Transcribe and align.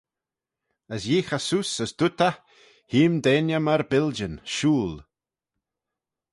As 0.93 1.03
yeeagh 1.09 1.31
eh 1.37 1.43
seose, 1.45 1.77
as 1.83 1.91
dooyrt 1.97 2.21
eh, 2.29 2.35
Hee-ym 2.91 3.15
deiney 3.23 3.61
myr 3.65 3.81
biljyn, 3.91 4.35
shooyll. 4.53 4.95